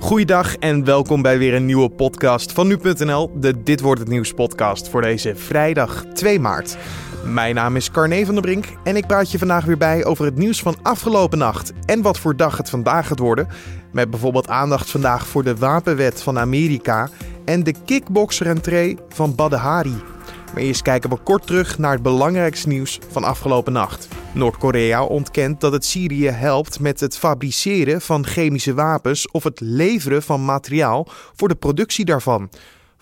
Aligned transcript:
Goeiedag 0.00 0.56
en 0.56 0.84
welkom 0.84 1.22
bij 1.22 1.38
weer 1.38 1.54
een 1.54 1.66
nieuwe 1.66 1.88
podcast 1.88 2.52
van 2.52 2.66
nu.nl, 2.66 3.30
de 3.34 3.62
Dit 3.62 3.80
wordt 3.80 4.00
het 4.00 4.08
nieuws 4.08 4.32
podcast 4.32 4.88
voor 4.88 5.02
deze 5.02 5.36
vrijdag 5.36 6.04
2 6.14 6.40
maart. 6.40 6.76
Mijn 7.24 7.54
naam 7.54 7.76
is 7.76 7.90
Carne 7.90 8.24
van 8.24 8.34
der 8.34 8.42
Brink 8.42 8.64
en 8.84 8.96
ik 8.96 9.06
praat 9.06 9.30
je 9.30 9.38
vandaag 9.38 9.64
weer 9.64 9.76
bij 9.76 10.04
over 10.04 10.24
het 10.24 10.36
nieuws 10.36 10.60
van 10.60 10.76
afgelopen 10.82 11.38
nacht 11.38 11.72
en 11.86 12.02
wat 12.02 12.18
voor 12.18 12.36
dag 12.36 12.56
het 12.56 12.70
vandaag 12.70 13.06
gaat 13.06 13.18
worden. 13.18 13.48
Met 13.92 14.10
bijvoorbeeld 14.10 14.48
aandacht 14.48 14.90
vandaag 14.90 15.26
voor 15.26 15.44
de 15.44 15.56
wapenwet 15.56 16.22
van 16.22 16.38
Amerika 16.38 17.08
en 17.44 17.64
de 17.64 17.74
kickboxer 17.84 18.56
van 19.08 19.34
Badahari. 19.34 20.02
Maar 20.52 20.62
eerst 20.62 20.82
kijken 20.82 21.10
we 21.10 21.16
kort 21.16 21.46
terug 21.46 21.78
naar 21.78 21.92
het 21.92 22.02
belangrijkste 22.02 22.68
nieuws 22.68 22.98
van 23.10 23.24
afgelopen 23.24 23.72
nacht. 23.72 24.08
Noord-Korea 24.32 25.04
ontkent 25.04 25.60
dat 25.60 25.72
het 25.72 25.84
Syrië 25.84 26.28
helpt 26.28 26.80
met 26.80 27.00
het 27.00 27.18
fabriceren 27.18 28.00
van 28.00 28.26
chemische 28.26 28.74
wapens 28.74 29.30
of 29.30 29.44
het 29.44 29.60
leveren 29.60 30.22
van 30.22 30.44
materiaal 30.44 31.08
voor 31.34 31.48
de 31.48 31.54
productie 31.54 32.04
daarvan. 32.04 32.48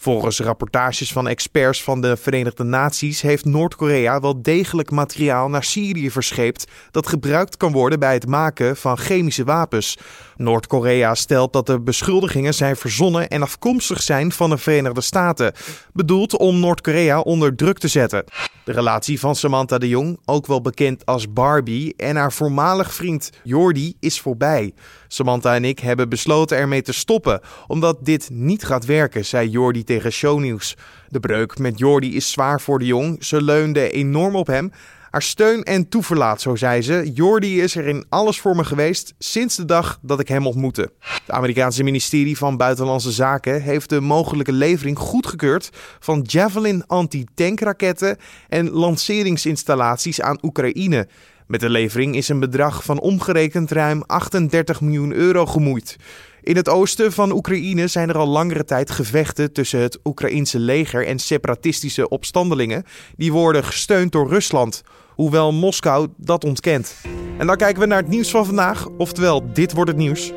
Volgens 0.00 0.40
rapportages 0.40 1.12
van 1.12 1.28
experts 1.28 1.82
van 1.82 2.00
de 2.00 2.16
Verenigde 2.16 2.64
Naties 2.64 3.20
heeft 3.20 3.44
Noord-Korea 3.44 4.20
wel 4.20 4.42
degelijk 4.42 4.90
materiaal 4.90 5.48
naar 5.48 5.64
Syrië 5.64 6.10
verscheept 6.10 6.70
dat 6.90 7.06
gebruikt 7.08 7.56
kan 7.56 7.72
worden 7.72 7.98
bij 7.98 8.14
het 8.14 8.26
maken 8.26 8.76
van 8.76 8.98
chemische 8.98 9.44
wapens. 9.44 9.98
Noord-Korea 10.36 11.14
stelt 11.14 11.52
dat 11.52 11.66
de 11.66 11.80
beschuldigingen 11.80 12.54
zijn 12.54 12.76
verzonnen 12.76 13.28
en 13.28 13.42
afkomstig 13.42 14.02
zijn 14.02 14.32
van 14.32 14.50
de 14.50 14.58
Verenigde 14.58 15.00
Staten, 15.00 15.52
bedoeld 15.92 16.36
om 16.36 16.60
Noord-Korea 16.60 17.20
onder 17.20 17.56
druk 17.56 17.78
te 17.78 17.88
zetten. 17.88 18.24
De 18.64 18.72
relatie 18.72 19.20
van 19.20 19.36
Samantha 19.36 19.78
de 19.78 19.88
Jong, 19.88 20.20
ook 20.24 20.46
wel 20.46 20.60
bekend 20.60 21.06
als 21.06 21.32
Barbie, 21.32 21.94
en 21.96 22.16
haar 22.16 22.32
voormalig 22.32 22.94
vriend 22.94 23.30
Jordi 23.42 23.94
is 24.00 24.20
voorbij. 24.20 24.74
Samantha 25.08 25.54
en 25.54 25.64
ik 25.64 25.78
hebben 25.78 26.08
besloten 26.08 26.56
ermee 26.56 26.82
te 26.82 26.92
stoppen, 26.92 27.40
omdat 27.66 28.04
dit 28.04 28.28
niet 28.32 28.64
gaat 28.64 28.84
werken, 28.84 29.24
zei 29.24 29.48
Jordi 29.48 29.84
tegen 29.84 30.12
Shownieuws. 30.12 30.76
De 31.08 31.20
breuk 31.20 31.58
met 31.58 31.78
Jordi 31.78 32.16
is 32.16 32.30
zwaar 32.30 32.60
voor 32.60 32.78
de 32.78 32.86
Jong. 32.86 33.24
Ze 33.24 33.42
leunde 33.42 33.90
enorm 33.90 34.36
op 34.36 34.46
hem. 34.46 34.72
Haar 35.10 35.22
steun 35.22 35.62
en 35.62 35.88
toeverlaat, 35.88 36.40
zo 36.40 36.56
zei 36.56 36.82
ze. 36.82 37.10
Jordi 37.14 37.60
is 37.62 37.76
er 37.76 37.86
in 37.86 38.04
alles 38.08 38.40
voor 38.40 38.56
me 38.56 38.64
geweest 38.64 39.14
sinds 39.18 39.56
de 39.56 39.64
dag 39.64 39.98
dat 40.02 40.20
ik 40.20 40.28
hem 40.28 40.46
ontmoette. 40.46 40.92
Het 40.98 41.30
Amerikaanse 41.30 41.82
ministerie 41.82 42.36
van 42.36 42.56
Buitenlandse 42.56 43.12
Zaken 43.12 43.62
heeft 43.62 43.88
de 43.88 44.00
mogelijke 44.00 44.52
levering 44.52 44.98
goedgekeurd 44.98 45.70
van 46.00 46.20
Javelin 46.26 46.86
anti-tankraketten 46.86 48.16
en 48.48 48.70
lanceringsinstallaties 48.70 50.20
aan 50.20 50.38
Oekraïne. 50.42 51.08
Met 51.48 51.60
de 51.60 51.70
levering 51.70 52.16
is 52.16 52.28
een 52.28 52.40
bedrag 52.40 52.84
van 52.84 53.00
omgerekend 53.00 53.70
ruim 53.70 54.02
38 54.06 54.80
miljoen 54.80 55.12
euro 55.12 55.46
gemoeid. 55.46 55.96
In 56.42 56.56
het 56.56 56.68
oosten 56.68 57.12
van 57.12 57.32
Oekraïne 57.32 57.86
zijn 57.86 58.08
er 58.08 58.18
al 58.18 58.26
langere 58.26 58.64
tijd 58.64 58.90
gevechten 58.90 59.52
tussen 59.52 59.80
het 59.80 59.98
Oekraïense 60.04 60.58
leger 60.58 61.06
en 61.06 61.18
separatistische 61.18 62.08
opstandelingen. 62.08 62.84
Die 63.16 63.32
worden 63.32 63.64
gesteund 63.64 64.12
door 64.12 64.28
Rusland, 64.28 64.82
hoewel 65.08 65.52
Moskou 65.52 66.08
dat 66.16 66.44
ontkent. 66.44 66.94
En 67.38 67.46
dan 67.46 67.56
kijken 67.56 67.80
we 67.80 67.86
naar 67.86 68.02
het 68.02 68.08
nieuws 68.08 68.30
van 68.30 68.46
vandaag, 68.46 68.86
oftewel 68.86 69.52
dit 69.52 69.72
wordt 69.72 69.90
het 69.90 69.98
nieuws. 69.98 70.32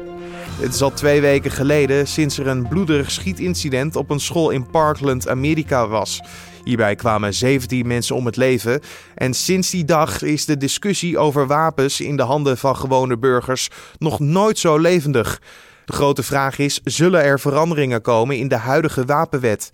Het 0.59 0.73
is 0.73 0.81
al 0.81 0.93
twee 0.93 1.21
weken 1.21 1.51
geleden 1.51 2.07
sinds 2.07 2.37
er 2.37 2.47
een 2.47 2.67
bloederig 2.67 3.11
schietincident 3.11 3.95
op 3.95 4.09
een 4.09 4.19
school 4.19 4.49
in 4.49 4.69
Parkland, 4.69 5.27
Amerika 5.27 5.87
was. 5.87 6.21
Hierbij 6.63 6.95
kwamen 6.95 7.33
17 7.33 7.87
mensen 7.87 8.15
om 8.15 8.25
het 8.25 8.35
leven. 8.35 8.81
En 9.15 9.33
sinds 9.33 9.69
die 9.69 9.85
dag 9.85 10.21
is 10.21 10.45
de 10.45 10.57
discussie 10.57 11.17
over 11.17 11.47
wapens 11.47 12.01
in 12.01 12.17
de 12.17 12.23
handen 12.23 12.57
van 12.57 12.75
gewone 12.75 13.17
burgers 13.17 13.69
nog 13.97 14.19
nooit 14.19 14.57
zo 14.57 14.77
levendig. 14.77 15.41
De 15.85 15.93
grote 15.93 16.23
vraag 16.23 16.57
is: 16.57 16.79
zullen 16.83 17.23
er 17.23 17.39
veranderingen 17.39 18.01
komen 18.01 18.37
in 18.37 18.47
de 18.47 18.55
huidige 18.55 19.05
wapenwet? 19.05 19.71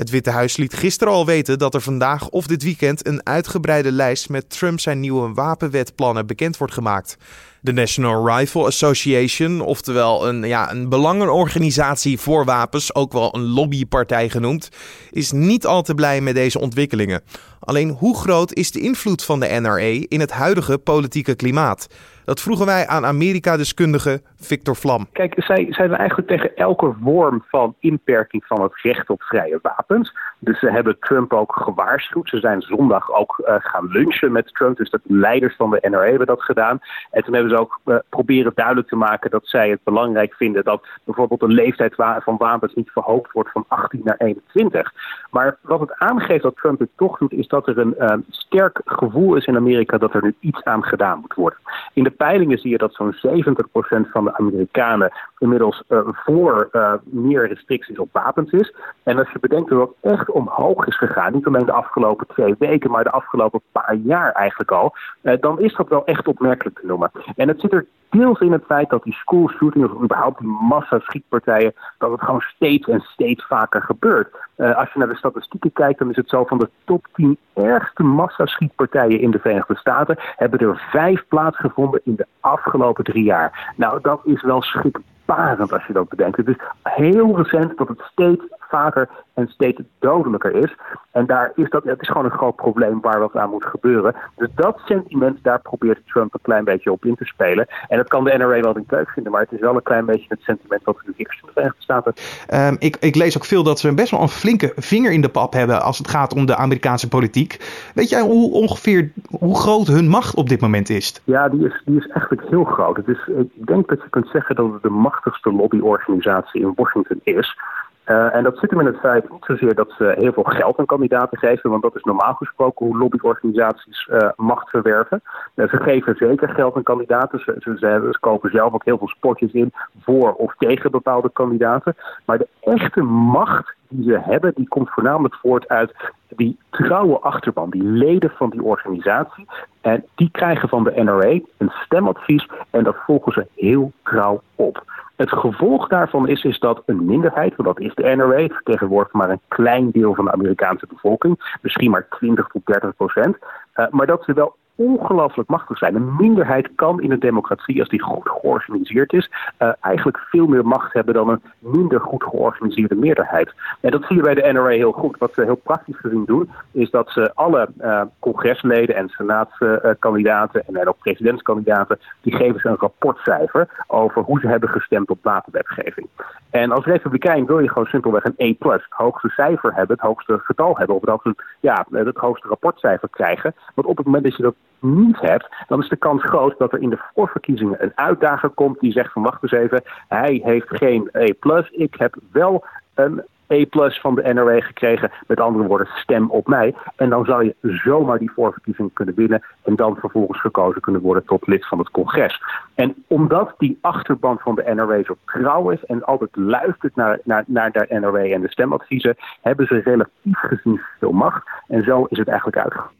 Het 0.00 0.10
Witte 0.10 0.30
Huis 0.30 0.56
liet 0.56 0.74
gisteren 0.74 1.12
al 1.12 1.26
weten 1.26 1.58
dat 1.58 1.74
er 1.74 1.80
vandaag 1.80 2.28
of 2.28 2.46
dit 2.46 2.62
weekend 2.62 3.06
een 3.06 3.26
uitgebreide 3.26 3.92
lijst 3.92 4.28
met 4.28 4.50
Trump 4.50 4.80
zijn 4.80 5.00
nieuwe 5.00 5.32
wapenwetplannen 5.34 6.26
bekend 6.26 6.56
wordt 6.56 6.72
gemaakt. 6.72 7.16
De 7.60 7.72
National 7.72 8.28
Rifle 8.28 8.64
Association, 8.64 9.60
oftewel 9.60 10.28
een, 10.28 10.42
ja, 10.42 10.72
een 10.72 10.88
belangenorganisatie 10.88 12.18
voor 12.18 12.44
wapens, 12.44 12.94
ook 12.94 13.12
wel 13.12 13.34
een 13.34 13.46
lobbypartij 13.46 14.28
genoemd, 14.28 14.68
is 15.10 15.32
niet 15.32 15.66
al 15.66 15.82
te 15.82 15.94
blij 15.94 16.20
met 16.20 16.34
deze 16.34 16.58
ontwikkelingen. 16.58 17.22
Alleen 17.60 17.90
hoe 17.90 18.16
groot 18.16 18.52
is 18.52 18.70
de 18.70 18.80
invloed 18.80 19.24
van 19.24 19.40
de 19.40 19.46
NRA 19.46 20.04
in 20.08 20.20
het 20.20 20.30
huidige 20.30 20.78
politieke 20.78 21.34
klimaat? 21.34 21.86
Dat 22.30 22.40
vroegen 22.40 22.66
wij 22.66 22.86
aan 22.86 23.04
Amerika-deskundige 23.06 24.20
Victor 24.36 24.76
Vlam. 24.76 25.06
Kijk, 25.12 25.34
zij 25.36 25.66
zijn 25.70 25.94
eigenlijk 25.94 26.28
tegen 26.28 26.56
elke 26.56 26.94
vorm 27.02 27.44
van 27.48 27.74
inperking 27.78 28.44
van 28.46 28.62
het 28.62 28.80
recht 28.82 29.10
op 29.10 29.22
vrije 29.22 29.58
wapens. 29.62 30.12
Dus 30.38 30.58
ze 30.58 30.70
hebben 30.70 30.98
Trump 30.98 31.32
ook 31.32 31.52
gewaarschuwd. 31.64 32.28
Ze 32.28 32.38
zijn 32.38 32.62
zondag 32.62 33.12
ook 33.12 33.42
uh, 33.44 33.54
gaan 33.58 33.86
lunchen 33.86 34.32
met 34.32 34.54
Trump. 34.54 34.76
Dus 34.76 34.90
de 34.90 35.00
leiders 35.02 35.56
van 35.56 35.70
de 35.70 35.88
NRA 35.90 36.04
hebben 36.04 36.26
dat 36.26 36.42
gedaan. 36.42 36.80
En 37.10 37.24
toen 37.24 37.34
hebben 37.34 37.52
ze 37.52 37.58
ook 37.58 37.80
uh, 37.84 37.96
proberen 38.08 38.52
duidelijk 38.54 38.88
te 38.88 38.96
maken 38.96 39.30
dat 39.30 39.46
zij 39.46 39.70
het 39.70 39.80
belangrijk 39.84 40.34
vinden 40.34 40.64
dat 40.64 40.86
bijvoorbeeld 41.04 41.40
de 41.40 41.48
leeftijd 41.48 41.94
van 41.96 42.36
wapens 42.36 42.74
niet 42.74 42.90
verhoogd 42.90 43.32
wordt 43.32 43.50
van 43.50 43.64
18 43.68 44.00
naar 44.04 44.16
21. 44.18 44.92
Maar 45.30 45.56
wat 45.60 45.80
het 45.80 45.94
aangeeft 45.98 46.42
dat 46.42 46.56
Trump 46.56 46.78
het 46.78 46.90
toch 46.96 47.18
doet, 47.18 47.32
is 47.32 47.48
dat 47.48 47.68
er 47.68 47.78
een 47.78 47.94
uh, 47.98 48.12
sterk 48.28 48.80
gevoel 48.84 49.36
is 49.36 49.46
in 49.46 49.56
Amerika 49.56 49.98
dat 49.98 50.14
er 50.14 50.22
nu 50.22 50.34
iets 50.40 50.64
aan 50.64 50.84
gedaan 50.84 51.18
moet 51.20 51.34
worden. 51.34 51.58
In 51.92 52.04
de 52.04 52.10
peilingen 52.24 52.58
zie 52.58 52.70
je 52.70 52.78
dat 52.78 52.94
zo'n 52.94 53.14
70% 53.14 54.10
van 54.12 54.24
de 54.24 54.36
Amerikanen 54.36 55.12
inmiddels 55.38 55.82
uh, 55.88 56.00
voor 56.04 56.68
uh, 56.72 56.94
meer 57.04 57.48
restricties 57.48 57.98
op 57.98 58.08
wapens 58.12 58.50
is. 58.50 58.74
En 59.02 59.18
als 59.18 59.30
je 59.30 59.38
bedenkt 59.38 59.70
dat 59.70 59.78
dat 59.78 60.12
echt 60.12 60.30
omhoog 60.30 60.86
is 60.86 60.96
gegaan, 60.96 61.32
niet 61.32 61.46
alleen 61.46 61.66
de 61.66 61.72
afgelopen 61.72 62.26
twee 62.26 62.54
weken, 62.58 62.90
maar 62.90 63.04
de 63.04 63.10
afgelopen 63.10 63.60
paar 63.72 63.94
jaar 63.94 64.32
eigenlijk 64.32 64.70
al, 64.70 64.94
uh, 65.22 65.34
dan 65.40 65.60
is 65.60 65.74
dat 65.74 65.88
wel 65.88 66.04
echt 66.04 66.28
opmerkelijk 66.28 66.78
te 66.78 66.86
noemen. 66.86 67.10
En 67.36 67.48
het 67.48 67.60
zit 67.60 67.72
er 67.72 67.86
deels 68.10 68.40
in 68.40 68.52
het 68.52 68.64
feit 68.66 68.90
dat 68.90 69.02
die 69.02 69.12
school 69.12 69.48
shootings 69.48 69.92
of 69.92 70.02
überhaupt 70.02 70.38
die 70.38 70.48
massa-schietpartijen, 70.48 71.74
dat 71.98 72.10
het 72.10 72.20
gewoon 72.20 72.40
steeds 72.40 72.88
en 72.88 73.00
steeds 73.00 73.46
vaker 73.46 73.82
gebeurt. 73.82 74.28
Als 74.56 74.92
je 74.92 74.98
naar 74.98 75.08
de 75.08 75.16
statistieken 75.16 75.72
kijkt, 75.72 75.98
dan 75.98 76.10
is 76.10 76.16
het 76.16 76.28
zo 76.28 76.44
van 76.44 76.58
de 76.58 76.68
top 76.84 77.06
10 77.12 77.38
ergste 77.54 78.02
massa-schietpartijen 78.02 79.20
in 79.20 79.30
de 79.30 79.38
Verenigde 79.38 79.76
Staten 79.76 80.16
hebben 80.36 80.58
er 80.58 80.88
vijf 80.90 81.24
plaatsgevonden 81.28 82.00
de 82.16 82.26
afgelopen 82.40 83.04
drie 83.04 83.24
jaar. 83.24 83.72
Nou, 83.76 83.98
dat 84.02 84.20
is 84.24 84.42
wel 84.42 84.62
schrikbarend 84.62 85.72
als 85.72 85.86
je 85.86 85.92
dat 85.92 86.08
bedenkt. 86.08 86.36
Het 86.36 86.48
is 86.48 86.56
heel 86.82 87.36
recent 87.36 87.78
dat 87.78 87.88
het 87.88 88.00
steeds 88.12 88.44
vaker 88.70 89.08
en 89.34 89.48
steeds 89.48 89.80
dodelijker 89.98 90.54
is. 90.54 90.76
En 91.10 91.26
daar 91.26 91.52
is 91.54 91.70
dat, 91.70 91.84
het 91.84 92.00
is 92.00 92.08
gewoon 92.08 92.24
een 92.24 92.38
groot 92.38 92.56
probleem 92.56 93.00
waar 93.00 93.20
wat 93.20 93.36
aan 93.36 93.50
moet 93.50 93.64
gebeuren. 93.64 94.14
Dus 94.36 94.48
dat 94.54 94.80
sentiment, 94.84 95.38
daar 95.42 95.60
probeert 95.60 96.06
Trump 96.06 96.34
een 96.34 96.40
klein 96.42 96.64
beetje 96.64 96.92
op 96.92 97.04
in 97.04 97.16
te 97.16 97.24
spelen. 97.24 97.66
En 97.88 97.96
dat 97.96 98.08
kan 98.08 98.24
de 98.24 98.36
NRA 98.36 98.60
wel 98.60 98.76
in 98.76 98.84
leuk 98.88 99.10
vinden, 99.10 99.32
maar 99.32 99.40
het 99.40 99.52
is 99.52 99.60
wel 99.60 99.74
een 99.74 99.82
klein 99.82 100.06
beetje 100.06 100.26
het 100.28 100.40
sentiment 100.40 100.84
dat 100.84 100.96
er 100.96 101.02
nu 101.06 101.12
heerst 101.16 101.40
in 101.40 101.46
de 101.46 101.52
Verenigde 101.52 101.82
Staten. 101.82 102.14
Um, 102.54 102.76
ik, 102.78 102.96
ik 103.00 103.14
lees 103.14 103.36
ook 103.36 103.44
veel 103.44 103.62
dat 103.62 103.78
ze 103.78 103.94
best 103.94 104.10
wel 104.10 104.20
een 104.20 104.28
flinke 104.28 104.72
vinger 104.76 105.12
in 105.12 105.20
de 105.20 105.28
pap 105.28 105.52
hebben 105.52 105.82
als 105.82 105.98
het 105.98 106.08
gaat 106.08 106.34
om 106.34 106.46
de 106.46 106.56
Amerikaanse 106.56 107.08
politiek. 107.08 107.56
Weet 107.94 108.08
jij 108.08 108.20
hoe 108.20 108.52
ongeveer 108.52 109.12
hoe 109.38 109.58
groot 109.58 109.86
hun 109.86 110.08
macht 110.08 110.34
op 110.34 110.48
dit 110.48 110.60
moment 110.60 110.88
is? 110.88 111.22
Ja, 111.24 111.48
die 111.48 111.66
is, 111.66 111.82
die 111.84 111.96
is 111.96 112.06
eigenlijk 112.06 112.48
heel 112.48 112.64
groot. 112.64 112.96
Het 112.96 113.08
is, 113.08 113.26
ik 113.26 113.66
denk 113.66 113.88
dat 113.88 114.02
je 114.02 114.08
kunt 114.10 114.28
zeggen 114.28 114.56
dat 114.56 114.72
het 114.72 114.82
de 114.82 114.88
machtigste 114.88 115.52
lobbyorganisatie 115.52 116.60
in 116.60 116.72
Washington 116.76 117.20
is. 117.22 117.58
Uh, 118.06 118.34
en 118.34 118.42
dat 118.42 118.58
zit 118.58 118.70
hem 118.70 118.80
in 118.80 118.86
het 118.86 118.98
feit 118.98 119.30
niet 119.30 119.44
zozeer 119.44 119.74
dat 119.74 119.92
ze 119.98 120.14
heel 120.18 120.32
veel 120.32 120.42
geld 120.42 120.78
aan 120.78 120.86
kandidaten 120.86 121.38
geven, 121.38 121.70
want 121.70 121.82
dat 121.82 121.96
is 121.96 122.02
normaal 122.02 122.34
gesproken 122.34 122.86
hoe 122.86 122.98
lobbyorganisaties 122.98 124.08
uh, 124.10 124.28
macht 124.36 124.68
verwerven. 124.68 125.22
Uh, 125.54 125.68
ze 125.68 125.76
geven 125.76 126.16
zeker 126.16 126.48
geld 126.48 126.76
aan 126.76 126.82
kandidaten. 126.82 127.40
Ze, 127.40 127.56
ze, 127.58 127.76
ze, 127.78 128.16
kopen 128.20 128.50
zelf 128.50 128.72
ook 128.72 128.84
heel 128.84 128.98
veel 128.98 129.08
spotjes 129.08 129.52
in 129.52 129.72
voor 130.00 130.32
of 130.32 130.54
tegen 130.58 130.90
bepaalde 130.90 131.30
kandidaten. 131.32 131.96
Maar 132.24 132.38
de 132.38 132.48
echte 132.60 133.02
macht 133.02 133.74
die 133.88 134.10
ze 134.10 134.18
hebben, 134.18 134.52
die 134.54 134.68
komt 134.68 134.90
voornamelijk 134.90 135.34
voort 135.34 135.68
uit 135.68 135.94
die 136.28 136.58
trouwe 136.70 137.18
achterban, 137.18 137.70
die 137.70 137.82
leden 137.82 138.30
van 138.30 138.50
die 138.50 138.62
organisatie. 138.62 139.46
En 139.80 140.04
die 140.14 140.30
krijgen 140.30 140.68
van 140.68 140.84
de 140.84 141.02
NRA 141.02 141.38
een 141.56 141.72
stemadvies 141.84 142.48
en 142.70 142.84
dat 142.84 142.96
volgen 143.06 143.32
ze 143.32 143.46
heel 143.54 143.92
trouw 144.02 144.42
op. 144.54 144.84
Het 145.20 145.30
gevolg 145.30 145.88
daarvan 145.88 146.28
is, 146.28 146.44
is 146.44 146.58
dat 146.58 146.82
een 146.86 147.04
minderheid, 147.04 147.56
want 147.56 147.68
dat 147.68 147.80
is 147.80 147.94
de 147.94 148.02
NRA, 148.02 148.46
vertegenwoordigt 148.46 149.12
maar 149.12 149.30
een 149.30 149.40
klein 149.48 149.90
deel 149.90 150.14
van 150.14 150.24
de 150.24 150.32
Amerikaanse 150.32 150.86
bevolking, 150.88 151.58
misschien 151.62 151.90
maar 151.90 152.08
20 152.08 152.46
tot 152.46 152.66
30 152.66 152.96
procent, 152.96 153.36
uh, 153.74 153.86
maar 153.90 154.06
dat 154.06 154.24
ze 154.24 154.32
wel 154.32 154.56
ongelooflijk 154.80 155.48
machtig 155.48 155.78
zijn. 155.78 155.94
Een 155.94 156.16
minderheid 156.16 156.68
kan 156.74 157.00
in 157.00 157.10
een 157.10 157.18
democratie, 157.18 157.80
als 157.80 157.88
die 157.88 158.02
goed 158.02 158.28
georganiseerd 158.28 159.12
is, 159.12 159.30
uh, 159.58 159.72
eigenlijk 159.80 160.18
veel 160.18 160.46
meer 160.46 160.66
macht 160.66 160.92
hebben 160.92 161.14
dan 161.14 161.28
een 161.28 161.42
minder 161.58 162.00
goed 162.00 162.22
georganiseerde 162.22 162.94
meerderheid. 162.94 163.52
En 163.80 163.90
dat 163.90 164.04
zie 164.04 164.16
je 164.16 164.22
bij 164.22 164.34
de 164.34 164.52
NRA 164.52 164.68
heel 164.68 164.92
goed. 164.92 165.18
Wat 165.18 165.34
ze 165.34 165.42
heel 165.42 165.54
praktisch 165.54 165.98
gezien 165.98 166.24
doen, 166.24 166.50
is 166.72 166.90
dat 166.90 167.10
ze 167.10 167.30
alle 167.34 167.68
uh, 167.80 168.02
congresleden 168.18 168.94
en 168.94 169.08
senaatskandidaten 169.08 170.62
en 170.66 170.88
ook 170.88 170.98
presidentskandidaten, 170.98 171.98
die 172.20 172.36
geven 172.36 172.60
ze 172.60 172.68
een 172.68 172.76
rapportcijfer 172.78 173.84
over 173.86 174.22
hoe 174.22 174.40
ze 174.40 174.46
hebben 174.46 174.68
gestemd 174.68 175.10
op 175.10 175.18
wapenwetgeving. 175.22 176.08
En 176.50 176.70
als 176.70 176.84
republikein 176.84 177.46
wil 177.46 177.58
je 177.58 177.68
gewoon 177.68 177.86
simpelweg 177.86 178.24
een 178.24 178.34
E+, 178.36 178.54
het 178.58 178.86
hoogste 178.88 179.28
cijfer 179.28 179.74
hebben, 179.74 179.96
het 179.96 180.06
hoogste 180.06 180.38
getal 180.38 180.76
hebben, 180.76 180.96
of 180.96 181.02
dat 181.02 181.34
ja, 181.60 181.86
het 181.90 182.16
hoogste 182.16 182.48
rapportcijfer 182.48 183.08
krijgen. 183.08 183.54
Want 183.74 183.86
op 183.86 183.96
het 183.96 184.06
moment 184.06 184.24
dat 184.24 184.36
je 184.36 184.42
dat 184.42 184.54
niet 184.78 185.20
hebt, 185.20 185.48
dan 185.68 185.82
is 185.82 185.88
de 185.88 185.96
kans 185.96 186.22
groot 186.22 186.58
dat 186.58 186.72
er 186.72 186.82
in 186.82 186.90
de 186.90 187.00
voorverkiezingen 187.14 187.82
een 187.82 187.92
uitdager 187.94 188.48
komt 188.48 188.80
die 188.80 188.92
zegt 188.92 189.12
van 189.12 189.22
wacht 189.22 189.42
eens 189.42 189.52
even, 189.52 189.82
hij 190.08 190.40
heeft 190.44 190.68
geen 190.68 191.08
E+, 191.12 191.32
ik 191.70 191.94
heb 191.94 192.14
wel 192.32 192.64
een 192.94 193.22
E 193.50 193.66
van 194.00 194.14
de 194.14 194.32
NRA 194.32 194.60
gekregen. 194.60 195.10
Met 195.26 195.40
andere 195.40 195.66
woorden, 195.66 195.88
stem 195.94 196.30
op 196.30 196.46
mij. 196.46 196.74
En 196.96 197.10
dan 197.10 197.24
zou 197.24 197.44
je 197.44 197.54
zomaar 197.84 198.18
die 198.18 198.30
voorverkiezing 198.30 198.90
kunnen 198.92 199.14
winnen. 199.14 199.42
En 199.62 199.76
dan 199.76 199.96
vervolgens 199.96 200.40
gekozen 200.40 200.80
kunnen 200.80 201.00
worden 201.00 201.24
tot 201.24 201.46
lid 201.46 201.66
van 201.66 201.78
het 201.78 201.90
congres. 201.90 202.42
En 202.74 203.04
omdat 203.06 203.54
die 203.58 203.78
achterban 203.80 204.38
van 204.38 204.54
de 204.54 204.72
NRA 204.74 205.02
zo 205.02 205.16
trouw 205.24 205.70
is 205.70 205.84
en 205.84 206.04
altijd 206.04 206.36
luistert 206.36 206.96
naar, 206.96 207.18
naar, 207.24 207.44
naar 207.46 207.72
de 207.72 207.86
NRA 207.88 208.22
en 208.22 208.40
de 208.40 208.50
stemadviezen, 208.50 209.16
hebben 209.40 209.66
ze 209.66 209.80
relatief 209.80 210.38
gezien 210.38 210.80
veel 210.98 211.12
macht. 211.12 211.48
En 211.68 211.84
zo 211.84 212.04
is 212.04 212.18
het 212.18 212.28
eigenlijk 212.28 212.58
uitgekomen 212.58 212.99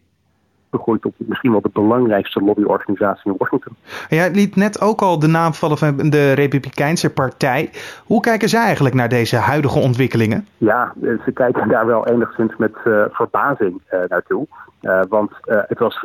gegroeid 0.71 1.05
op 1.05 1.15
misschien 1.17 1.51
wel 1.51 1.61
de 1.61 1.71
belangrijkste 1.73 2.41
lobbyorganisatie 2.41 3.31
in 3.31 3.37
Washington. 3.39 3.77
Ja, 4.09 4.29
liet 4.33 4.57
net 4.57 4.81
ook 4.81 5.01
al 5.03 5.19
de 5.19 5.27
naam 5.27 5.55
vallen 5.55 5.79
van 5.79 5.97
de 6.11 6.33
Republikeinse 6.33 7.13
Partij. 7.13 7.71
Hoe 8.05 8.21
kijken 8.21 8.49
zij 8.49 8.63
eigenlijk 8.65 8.95
naar 8.95 9.09
deze 9.09 9.37
huidige 9.37 9.79
ontwikkelingen? 9.79 10.47
Ja, 10.59 10.93
ze 11.01 11.31
kijken 11.35 11.69
daar 11.69 11.87
wel 11.87 12.07
enigszins 12.07 12.57
met 12.57 12.73
uh, 12.85 13.05
verbazing 13.11 13.83
uh, 13.93 14.01
naartoe. 14.09 14.47
Uh, 14.83 15.01
want 15.09 15.31
het 15.43 15.79
was 15.79 16.05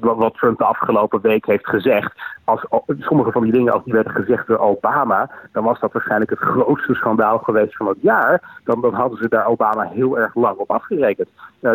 wat 0.00 0.34
Trump 0.34 0.58
de 0.58 0.64
afgelopen 0.64 1.20
week 1.20 1.46
heeft 1.46 1.68
gezegd. 1.68 2.12
Als 2.48 2.66
sommige 2.98 3.32
van 3.32 3.42
die 3.42 3.52
dingen, 3.52 3.72
als 3.72 3.84
die 3.84 3.92
werden 3.92 4.12
gezegd 4.12 4.46
door 4.46 4.58
Obama, 4.58 5.30
dan 5.52 5.64
was 5.64 5.80
dat 5.80 5.92
waarschijnlijk 5.92 6.30
het 6.30 6.38
grootste 6.38 6.94
schandaal 6.94 7.38
geweest 7.38 7.76
van 7.76 7.86
het 7.86 7.98
jaar. 8.00 8.60
Dan, 8.64 8.80
dan 8.80 8.94
hadden 8.94 9.18
ze 9.18 9.28
daar 9.28 9.46
Obama 9.46 9.82
heel 9.82 10.18
erg 10.18 10.34
lang 10.34 10.56
op 10.56 10.70
afgerekend. 10.70 11.28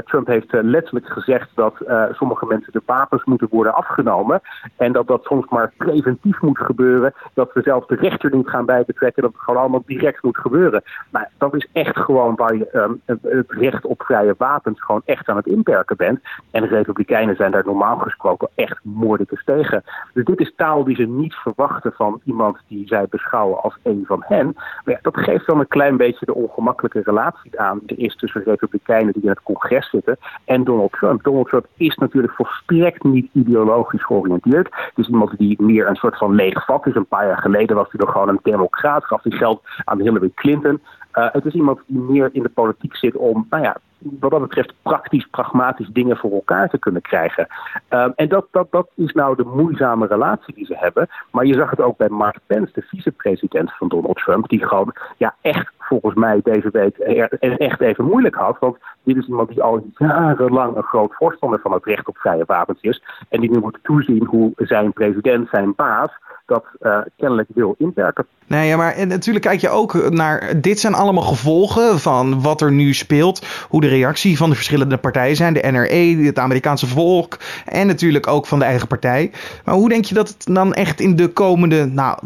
Trump 0.05 0.27
heeft 0.27 0.51
letterlijk 0.51 1.07
gezegd 1.07 1.49
dat 1.55 1.75
sommige 2.11 2.45
mensen 2.45 2.71
de 2.71 2.81
wapens 2.85 3.23
moeten 3.23 3.47
worden 3.51 3.75
afgenomen. 3.75 4.41
En 4.77 4.91
dat 4.91 5.07
dat 5.07 5.23
soms 5.23 5.49
maar 5.49 5.71
preventief 5.77 6.41
moet 6.41 6.57
gebeuren. 6.57 7.13
Dat 7.33 7.53
we 7.53 7.61
zelfs 7.61 7.87
de 7.87 7.95
rechter 7.95 8.35
niet 8.35 8.49
gaan 8.49 8.65
bijbetrekken. 8.65 9.23
Dat 9.23 9.31
het 9.31 9.41
gewoon 9.41 9.59
allemaal 9.59 9.83
direct 9.85 10.23
moet 10.23 10.37
gebeuren. 10.37 10.83
Maar 11.09 11.29
dat 11.37 11.55
is 11.55 11.67
echt 11.73 11.97
gewoon 11.97 12.35
waar 12.35 12.55
je 12.55 12.69
um, 12.73 13.01
het 13.05 13.51
recht 13.51 13.85
op 13.85 14.03
vrije 14.03 14.35
wapens 14.37 14.81
gewoon 14.81 15.01
echt 15.05 15.27
aan 15.29 15.37
het 15.37 15.47
inperken 15.47 15.97
bent. 15.97 16.19
En 16.51 16.61
de 16.61 16.67
Republikeinen 16.67 17.35
zijn 17.35 17.51
daar 17.51 17.65
normaal 17.65 17.97
gesproken 17.97 18.49
echt 18.55 18.79
moordicus 18.83 19.43
tegen. 19.43 19.83
Dus 20.13 20.25
dit 20.25 20.39
is 20.39 20.55
taal 20.63 20.83
die 20.83 20.95
ze 20.95 21.03
niet 21.03 21.33
verwachten 21.33 21.93
van 21.93 22.21
iemand 22.23 22.57
die 22.67 22.87
zij 22.87 23.05
beschouwen 23.09 23.61
als 23.61 23.77
een 23.83 24.03
van 24.07 24.23
hen. 24.27 24.51
Maar 24.55 24.93
ja, 24.93 24.99
dat 25.01 25.17
geeft 25.17 25.45
dan 25.45 25.59
een 25.59 25.67
klein 25.67 25.97
beetje 25.97 26.25
de 26.25 26.33
ongemakkelijke 26.33 27.01
relatie 27.03 27.59
aan 27.59 27.79
die 27.83 27.97
er 27.97 28.03
is 28.03 28.15
tussen 28.15 28.43
Republikeinen 28.43 29.13
die 29.13 29.23
in 29.23 29.29
het 29.29 29.43
congres 29.43 29.89
zitten 29.89 30.17
en 30.45 30.63
Donald 30.63 30.91
Trump. 30.91 31.23
Donald 31.23 31.47
Trump 31.47 31.65
is 31.77 31.95
natuurlijk 31.95 32.33
volstrekt 32.33 33.03
niet 33.03 33.29
ideologisch 33.33 34.05
georiënteerd. 34.05 34.67
Het 34.71 34.97
is 34.97 35.07
iemand 35.07 35.37
die 35.37 35.61
meer 35.61 35.87
een 35.87 35.95
soort 35.95 36.17
van 36.17 36.35
leeg 36.35 36.65
vat 36.65 36.87
is. 36.87 36.95
Een 36.95 37.05
paar 37.05 37.27
jaar 37.27 37.41
geleden 37.41 37.75
was 37.75 37.87
hij 37.91 37.99
nog 37.99 38.11
gewoon 38.11 38.29
een 38.29 38.39
democraat, 38.43 39.05
gaf 39.05 39.23
hij 39.23 39.37
geld 39.37 39.61
aan 39.83 40.01
Hillary 40.01 40.31
Clinton. 40.35 40.81
Uh, 41.13 41.27
het 41.31 41.45
is 41.45 41.53
iemand 41.53 41.79
die 41.87 41.99
meer 41.99 42.29
in 42.31 42.43
de 42.43 42.49
politiek 42.49 42.95
zit 42.95 43.15
om, 43.15 43.47
nou 43.49 43.63
ja, 43.63 43.77
wat 44.19 44.31
dat 44.31 44.41
betreft 44.41 44.73
praktisch, 44.81 45.27
pragmatisch 45.31 45.89
dingen 45.91 46.17
voor 46.17 46.31
elkaar 46.31 46.69
te 46.69 46.77
kunnen 46.77 47.01
krijgen. 47.01 47.47
Uh, 47.89 48.07
en 48.15 48.27
dat, 48.27 48.47
dat, 48.51 48.67
dat 48.71 48.89
is 48.95 49.11
nou 49.11 49.35
de 49.35 49.43
moeizame 49.43 50.07
relatie 50.07 50.53
die 50.53 50.65
ze 50.65 50.75
hebben. 50.77 51.07
Maar 51.31 51.45
je 51.45 51.53
zag 51.53 51.69
het 51.69 51.81
ook 51.81 51.97
bij 51.97 52.09
Mark 52.09 52.39
Pence, 52.45 52.71
de 52.73 52.81
vicepresident 52.81 53.71
van 53.73 53.87
Donald 53.87 54.17
Trump, 54.17 54.49
die 54.49 54.67
gewoon 54.67 54.93
ja, 55.17 55.35
echt 55.41 55.73
volgens 55.87 56.15
mij 56.15 56.39
deze 56.43 56.69
week 56.71 56.97
echt 57.57 57.81
even 57.81 58.05
moeilijk 58.05 58.35
had. 58.35 58.57
Want 58.59 58.77
dit 59.03 59.17
is 59.17 59.27
iemand 59.27 59.49
die 59.49 59.61
al 59.61 59.85
jarenlang 59.97 60.75
een 60.75 60.83
groot 60.83 61.13
voorstander 61.13 61.59
van 61.59 61.71
het 61.71 61.85
recht 61.85 62.07
op 62.07 62.17
vrije 62.17 62.43
wapens 62.45 62.81
is. 62.81 63.03
En 63.29 63.41
die 63.41 63.51
nu 63.51 63.59
moet 63.59 63.79
toezien 63.83 64.25
hoe 64.25 64.51
zijn 64.55 64.93
president, 64.93 65.49
zijn 65.49 65.73
baas, 65.75 66.11
dat 66.45 66.65
uh, 66.81 66.97
kennelijk 67.17 67.49
wil 67.53 67.75
inperken. 67.77 68.25
Nee, 68.47 68.67
ja, 68.67 68.77
maar 68.77 68.93
en 68.93 69.07
natuurlijk 69.07 69.45
kijk 69.45 69.59
je 69.59 69.69
ook 69.69 70.09
naar. 70.09 70.61
Dit 70.61 70.79
zijn 70.79 70.93
allemaal 70.93 71.23
gevolgen 71.23 71.99
van 71.99 72.41
wat 72.41 72.61
er 72.61 72.71
nu 72.71 72.93
speelt. 72.93 73.65
Hoe 73.69 73.81
de 73.81 73.87
reactie 73.87 74.37
van 74.37 74.49
de 74.49 74.55
verschillende 74.55 74.97
partijen 74.97 75.35
zijn. 75.35 75.53
De 75.53 75.71
NRA, 75.71 76.25
het 76.25 76.39
Amerikaanse 76.39 76.87
volk. 76.87 77.37
En 77.65 77.87
natuurlijk 77.87 78.27
ook 78.27 78.45
van 78.45 78.59
de 78.59 78.65
eigen 78.65 78.87
partij. 78.87 79.31
Maar 79.65 79.75
hoe 79.75 79.89
denk 79.89 80.05
je 80.05 80.15
dat 80.15 80.27
het 80.27 80.45
dan 80.55 80.73
echt 80.73 80.99
in 80.99 81.15
de 81.15 81.27
komende 81.27 81.85
nou, 81.85 82.17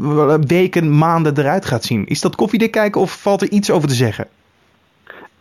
weken, 0.48 0.98
maanden 0.98 1.38
eruit 1.38 1.66
gaat 1.66 1.84
zien? 1.84 2.06
Is 2.06 2.22
dat 2.22 2.36
koffiedik 2.36 2.72
kijken 2.72 3.02
of 3.02 3.22
valt 3.22 3.42
er 3.42 3.47
iets 3.50 3.72
over 3.72 3.88
te 3.88 3.94
zeggen? 3.94 4.28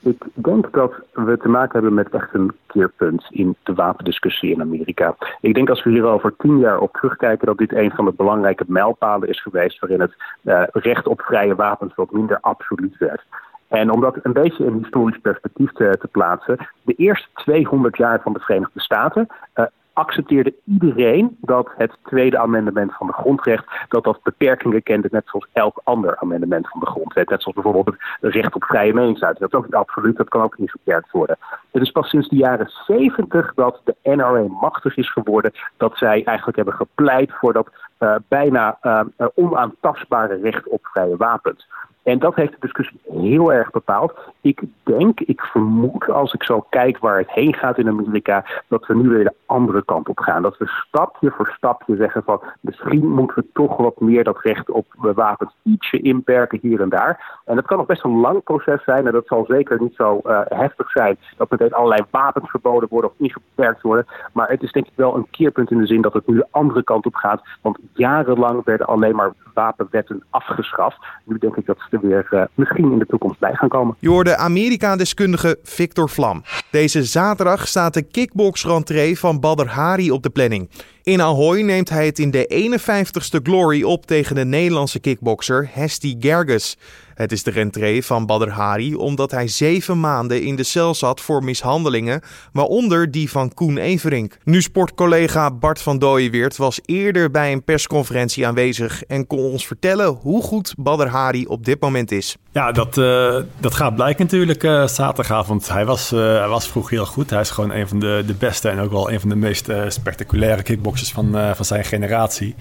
Ik 0.07 0.25
denk 0.35 0.73
dat 0.73 0.93
we 1.13 1.39
te 1.39 1.49
maken 1.49 1.73
hebben 1.73 1.95
met 1.95 2.11
echt 2.11 2.35
een 2.35 2.53
keerpunt 2.67 3.27
in 3.31 3.57
de 3.63 3.75
wapendiscussie 3.75 4.53
in 4.53 4.61
Amerika. 4.61 5.17
Ik 5.41 5.55
denk 5.55 5.69
als 5.69 5.85
we 5.85 5.91
hier 5.91 6.05
over 6.05 6.35
tien 6.39 6.59
jaar 6.59 6.79
op 6.79 6.93
terugkijken 6.93 7.47
dat 7.47 7.59
dit 7.59 7.73
een 7.73 7.91
van 7.91 8.05
de 8.05 8.13
belangrijke 8.17 8.65
mijlpalen 8.67 9.29
is 9.29 9.43
geweest 9.43 9.79
waarin 9.79 10.01
het 10.01 10.15
uh, 10.43 10.63
recht 10.73 11.07
op 11.07 11.21
vrije 11.21 11.55
wapens 11.55 11.95
wat 11.95 12.11
minder 12.11 12.39
absoluut 12.41 12.99
werd. 12.99 13.23
En 13.69 13.91
om 13.91 14.01
dat 14.01 14.19
een 14.23 14.33
beetje 14.33 14.65
in 14.65 14.79
historisch 14.83 15.19
perspectief 15.19 15.73
te, 15.73 16.09
plaatsen, 16.11 16.69
de 16.83 16.95
eerste 16.95 17.29
200 17.35 17.97
jaar 17.97 18.21
van 18.23 18.33
de 18.33 18.41
Verenigde 18.41 18.81
Staten 18.81 19.27
uh, 19.55 19.65
accepteerde 19.97 20.55
iedereen 20.65 21.37
dat 21.41 21.71
het 21.77 21.97
tweede 22.05 22.39
amendement 22.39 22.95
van 22.95 23.07
de 23.07 23.13
grondrecht 23.13 23.65
dat 23.89 24.05
dat 24.05 24.23
beperkingen 24.23 24.83
kende, 24.83 25.09
net 25.11 25.23
zoals 25.27 25.47
elk 25.53 25.81
ander 25.85 26.17
amendement 26.17 26.69
van 26.69 26.81
de 26.81 26.87
grondwet. 26.87 27.29
Net 27.29 27.43
zoals 27.43 27.55
bijvoorbeeld 27.55 27.97
het 28.21 28.35
recht 28.35 28.55
op 28.55 28.65
vrije 28.65 28.95
meningsuiting. 28.95 29.41
Dat 29.41 29.53
is 29.53 29.59
ook 29.59 29.65
niet 29.65 29.75
absoluut, 29.75 30.17
dat 30.17 30.29
kan 30.29 30.43
ook 30.43 30.59
niet 30.59 30.73
beperkt 30.73 31.11
worden. 31.11 31.39
Het 31.71 31.83
is 31.83 31.91
pas 31.91 32.09
sinds 32.09 32.29
de 32.29 32.37
jaren 32.37 32.71
70 32.87 33.55
dat 33.55 33.81
de 33.85 33.95
NRA 34.03 34.45
machtig 34.61 34.97
is 34.97 35.13
geworden, 35.13 35.53
dat 35.77 35.97
zij 35.97 36.25
eigenlijk 36.25 36.57
hebben 36.57 36.75
gepleit 36.75 37.33
voor 37.33 37.53
dat 37.53 37.71
uh, 37.99 38.15
bijna 38.29 38.79
uh, 38.83 39.01
onaantastbare 39.35 40.41
recht 40.41 40.69
op 40.69 40.87
vrije 40.87 41.17
wapens. 41.17 41.69
En 42.07 42.19
dat 42.19 42.35
heeft 42.35 42.53
de 42.53 42.59
discussie 42.61 43.01
heel 43.11 43.53
erg 43.53 43.71
bepaald. 43.71 44.13
Ik 44.41 44.63
denk, 44.83 45.21
ik 45.21 45.41
vermoed 45.41 46.11
als 46.11 46.33
ik 46.33 46.43
zo 46.43 46.67
kijk 46.71 46.99
waar 46.99 47.19
het 47.19 47.31
heen 47.31 47.55
gaat 47.55 47.79
in 47.79 47.89
Amerika, 47.89 48.45
dat 48.69 48.87
we 48.87 48.95
nu 48.95 49.09
weer 49.09 49.25
de 49.25 49.35
andere 49.47 49.85
kant 49.85 50.09
op 50.09 50.19
gaan. 50.19 50.43
Dat 50.43 50.59
we 50.59 50.67
stapje 50.67 51.31
voor 51.31 51.53
stapje 51.57 51.97
zeggen 51.97 52.23
van 52.23 52.43
misschien 52.61 53.09
moeten 53.09 53.39
we 53.39 53.47
toch 53.53 53.77
wat 53.77 54.01
meer 54.01 54.25
dat 54.25 54.41
recht 54.41 54.71
op 54.71 54.87
wapens 54.97 55.55
ietsje 55.63 56.01
inperken 56.01 56.59
hier 56.63 56.81
en 56.81 56.89
daar. 56.89 57.41
En 57.45 57.55
dat 57.55 57.67
kan 57.67 57.77
nog 57.77 57.87
best 57.87 58.05
een 58.05 58.21
lang 58.21 58.43
proces 58.43 58.85
zijn 58.85 59.07
en 59.07 59.13
dat 59.13 59.27
zal 59.27 59.45
zeker 59.49 59.81
niet 59.81 59.95
zo 59.95 60.21
uh, 60.25 60.41
heftig 60.45 60.91
zijn 60.91 61.19
dat 61.37 61.51
meteen 61.51 61.73
allerlei 61.73 62.03
wapens 62.11 62.51
verboden 62.51 62.89
worden 62.89 63.11
of 63.11 63.17
ingeperkt 63.19 63.83
worden. 63.83 64.07
Maar 64.33 64.49
het 64.49 64.63
is 64.63 64.73
denk 64.73 64.87
ik 64.87 64.93
wel 64.95 65.17
een 65.17 65.31
keerpunt 65.31 65.71
in 65.71 65.79
de 65.79 65.87
zin 65.87 66.01
dat 66.01 66.13
het 66.13 66.27
nu 66.27 66.37
de 66.37 66.47
andere 66.51 66.83
kant 66.83 67.07
op 67.07 67.15
gaat. 67.15 67.43
Want 67.63 67.79
jarenlang 67.93 68.65
werden 68.65 68.87
alleen 68.87 69.17
maar 69.17 69.33
wapenwetten 69.55 70.25
afgeschaft. 70.31 70.99
Nu 71.25 71.39
denk 71.39 71.57
ik 71.57 71.67
dat 71.67 71.81
er 72.03 72.09
weer 72.09 72.29
uh, 72.31 72.43
misschien 72.55 72.93
in 72.93 72.99
de 72.99 73.07
toekomst 73.07 73.39
bij 73.39 73.55
gaan 73.55 73.69
komen. 73.69 73.97
Je 73.99 74.09
hoorde 74.09 74.37
Amerika-deskundige 74.37 75.59
Victor 75.63 76.09
Vlam. 76.09 76.43
Deze 76.71 77.05
zaterdag 77.05 77.69
staat 77.69 77.95
de 77.95 78.03
kickbox-rentree 78.03 79.19
van 79.19 79.41
Badr 79.41 79.67
Hari 79.67 80.11
op 80.11 80.23
de 80.23 80.31
planning. 80.31 80.69
In 81.03 81.23
Ahoy 81.23 81.61
neemt 81.61 81.89
hij 81.89 82.07
het 82.07 82.19
in 82.19 82.31
de 82.31 82.79
51ste 82.79 83.43
Glory 83.43 83.83
op 83.83 84.07
tegen 84.07 84.35
de 84.35 84.45
Nederlandse 84.45 85.01
kickbokser 85.01 85.69
Hesti 85.73 86.17
Gerges. 86.21 86.77
Het 87.17 87.33
is 87.33 87.43
de 87.43 87.51
rentree 87.51 88.05
van 88.05 88.27
Badr 88.27 88.49
Hari 88.49 88.95
omdat 88.95 89.31
hij 89.31 89.49
zeven 89.49 90.01
maanden 90.01 90.43
in 90.43 90.57
de 90.57 90.63
cel 90.63 90.95
zat 90.95 91.21
voor 91.21 91.45
mishandelingen, 91.45 92.21
waaronder 92.53 93.11
die 93.11 93.31
van 93.31 93.55
Koen 93.55 93.79
Everink. 93.79 94.37
Nu 94.45 94.63
sportcollega 94.63 95.51
Bart 95.51 95.83
van 95.83 95.99
Dooyeweert 95.99 96.57
was 96.57 96.81
eerder 96.85 97.31
bij 97.31 97.53
een 97.53 97.65
persconferentie 97.65 98.47
aanwezig 98.47 99.03
en 99.03 99.27
kon 99.27 99.39
ons 99.39 99.67
vertellen 99.67 100.07
hoe 100.07 100.43
goed 100.43 100.75
Badr 100.79 101.07
Hari 101.07 101.47
op 101.47 101.65
dit 101.65 101.81
moment 101.81 102.13
is. 102.13 102.37
Ja, 102.53 102.73
dat, 102.73 102.97
uh, 102.97 103.37
dat 103.61 103.75
gaat 103.75 103.95
blijken 103.95 104.25
natuurlijk 104.25 104.63
uh, 104.63 104.87
zaterdagavond. 104.87 105.69
Hij 105.69 105.85
was, 105.85 106.13
uh, 106.13 106.21
hij 106.21 106.49
was 106.49 106.69
vroeg 106.69 106.91
heel 106.91 107.07
goed. 107.07 107.31
Hij 107.31 107.41
is 107.41 107.51
gewoon 107.51 107.73
een 107.73 107.89
van 107.89 107.99
de, 107.99 108.23
de 108.27 108.35
beste 108.35 108.69
en 108.69 108.79
ook 108.79 108.91
wel 108.91 109.11
een 109.11 109.21
van 109.21 109.29
de 109.29 109.37
meest 109.37 109.69
spectaculaire 109.89 110.63
kickboxers 110.63 111.13
van, 111.13 111.55
van 111.55 111.65
zijn 111.65 111.85
generatie. 111.85 112.55